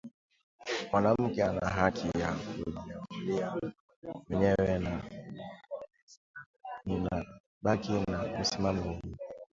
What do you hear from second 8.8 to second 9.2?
huo